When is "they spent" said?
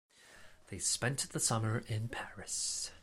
0.69-1.29